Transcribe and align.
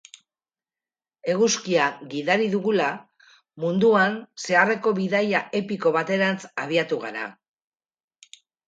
Eguzkia 1.33 1.89
gidari 2.15 2.47
dugula, 2.55 2.87
munduan 3.65 4.19
zeharreko 4.47 4.97
bidaia 5.05 5.45
epiko 5.65 5.97
baterantz 6.01 6.41
abiatu 6.67 7.03
gara. 7.07 7.33